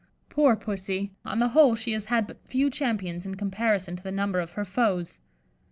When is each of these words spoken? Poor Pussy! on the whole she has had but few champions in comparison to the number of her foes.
Poor 0.31 0.55
Pussy! 0.55 1.11
on 1.23 1.37
the 1.37 1.49
whole 1.49 1.75
she 1.75 1.91
has 1.91 2.05
had 2.05 2.25
but 2.25 2.43
few 2.43 2.71
champions 2.71 3.23
in 3.27 3.35
comparison 3.35 3.95
to 3.95 4.01
the 4.01 4.11
number 4.11 4.39
of 4.39 4.53
her 4.53 4.65
foes. 4.65 5.19